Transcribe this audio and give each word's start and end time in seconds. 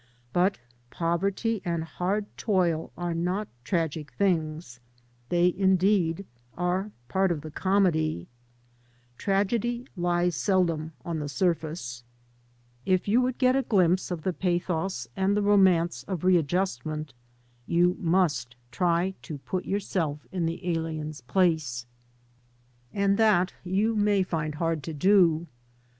But 0.33 0.57
poverty 0.89 1.61
and 1.63 1.83
hard 1.83 2.25
toil 2.35 2.91
are 2.97 3.13
not 3.13 3.47
tragic 3.63 4.11
things. 4.13 4.79
They 5.29 5.53
indeed 5.55 6.25
are 6.57 6.89
part 7.07 7.31
of 7.31 7.41
the 7.41 7.51
comedy. 7.51 8.27
Tragedy 9.19 9.85
1 9.93 10.25
the 10.29 11.27
surface. 11.27 12.03
If 12.83 13.07
you 13.07 13.21
would 13.21 13.37
get 13.37 13.55
a 13.55 13.61
glimpse 13.61 14.09
9 14.09 14.23
and 15.15 15.37
the 15.37 15.43
romance 15.43 16.01
of 16.07 16.23
readjustment 16.23 17.13
you 17.67 17.91
ut 18.19 19.63
yourself 19.65 20.25
in 20.31 20.45
the 20.47 20.67
alien's 20.71 21.21
place. 21.21 21.85
And 22.91 23.19
that 23.19 23.51
INTRODUCTION 23.65 23.73
you 23.75 23.95
may 23.95 24.23
find 24.23 24.55
hard 24.55 24.81
to 24.81 24.93
do. 24.95 25.45